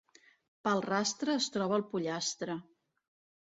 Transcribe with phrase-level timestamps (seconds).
[0.67, 2.57] Pel rastre es troba el pollastre.